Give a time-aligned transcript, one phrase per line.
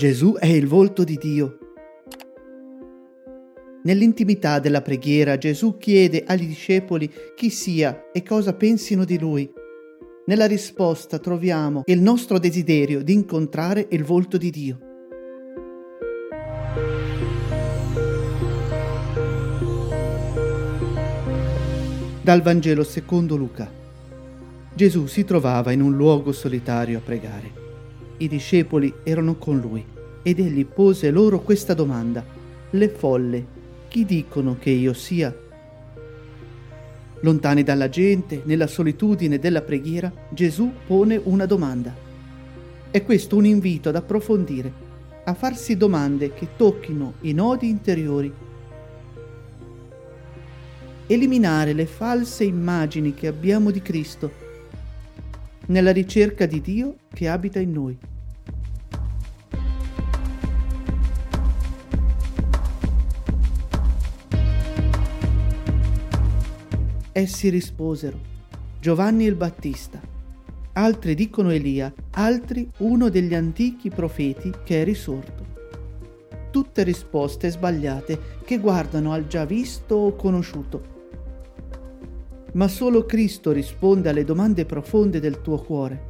[0.00, 1.58] Gesù è il volto di Dio.
[3.82, 9.52] Nell'intimità della preghiera Gesù chiede agli discepoli chi sia e cosa pensino di lui.
[10.24, 14.78] Nella risposta troviamo il nostro desiderio di incontrare il volto di Dio.
[22.22, 23.70] Dal Vangelo secondo Luca.
[24.72, 27.69] Gesù si trovava in un luogo solitario a pregare.
[28.20, 29.82] I discepoli erano con lui
[30.22, 32.22] ed egli pose loro questa domanda.
[32.68, 33.46] Le folle,
[33.88, 35.34] chi dicono che io sia?
[37.20, 41.96] Lontani dalla gente, nella solitudine della preghiera, Gesù pone una domanda.
[42.90, 44.70] È questo un invito ad approfondire,
[45.24, 48.30] a farsi domande che tocchino i nodi interiori.
[51.06, 54.39] Eliminare le false immagini che abbiamo di Cristo
[55.70, 57.98] nella ricerca di Dio che abita in noi.
[67.12, 68.18] Essi risposero,
[68.80, 70.00] Giovanni il Battista.
[70.72, 75.46] Altri dicono Elia, altri uno degli antichi profeti che è risorto.
[76.50, 80.99] Tutte risposte sbagliate che guardano al già visto o conosciuto.
[82.52, 86.08] Ma solo Cristo risponde alle domande profonde del tuo cuore.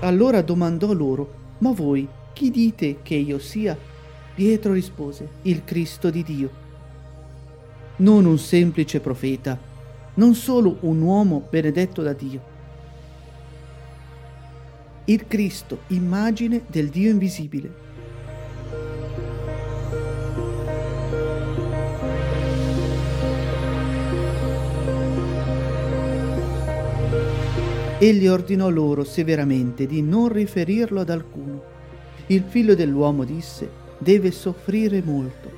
[0.00, 3.76] Allora domandò loro, ma voi chi dite che io sia?
[4.34, 6.50] Pietro rispose, il Cristo di Dio.
[7.96, 9.58] Non un semplice profeta,
[10.14, 12.55] non solo un uomo benedetto da Dio.
[15.08, 17.84] Il Cristo, immagine del Dio invisibile.
[28.00, 31.62] Egli ordinò loro severamente di non riferirlo ad alcuno.
[32.26, 35.48] Il figlio dell'uomo disse, deve soffrire molto,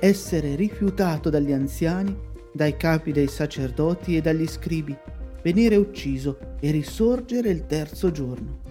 [0.00, 2.16] essere rifiutato dagli anziani,
[2.54, 4.96] dai capi dei sacerdoti e dagli scribi,
[5.42, 8.63] venire ucciso e risorgere il terzo giorno.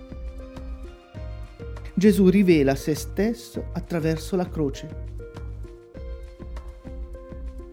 [1.94, 5.12] Gesù rivela se stesso attraverso la croce.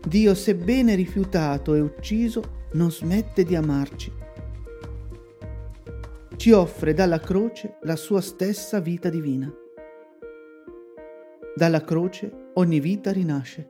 [0.06, 4.20] Dio, sebbene rifiutato e ucciso, non smette di amarci
[6.40, 9.52] ci offre dalla croce la sua stessa vita divina.
[11.54, 13.69] Dalla croce ogni vita rinasce.